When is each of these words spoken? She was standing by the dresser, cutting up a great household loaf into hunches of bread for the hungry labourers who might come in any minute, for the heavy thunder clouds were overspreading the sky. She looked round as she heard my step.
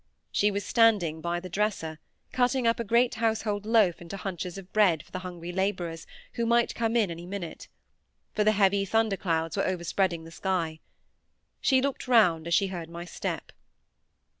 She 0.31 0.49
was 0.49 0.65
standing 0.65 1.21
by 1.21 1.39
the 1.39 1.47
dresser, 1.47 1.99
cutting 2.31 2.65
up 2.65 2.79
a 2.79 2.83
great 2.83 3.13
household 3.13 3.67
loaf 3.67 4.01
into 4.01 4.17
hunches 4.17 4.57
of 4.57 4.73
bread 4.73 5.03
for 5.03 5.11
the 5.11 5.19
hungry 5.19 5.51
labourers 5.51 6.07
who 6.33 6.47
might 6.47 6.73
come 6.73 6.95
in 6.95 7.11
any 7.11 7.27
minute, 7.27 7.67
for 8.33 8.43
the 8.43 8.53
heavy 8.53 8.83
thunder 8.83 9.15
clouds 9.15 9.57
were 9.57 9.67
overspreading 9.67 10.23
the 10.23 10.31
sky. 10.31 10.79
She 11.61 11.83
looked 11.83 12.07
round 12.07 12.47
as 12.47 12.55
she 12.55 12.69
heard 12.69 12.89
my 12.89 13.05
step. 13.05 13.51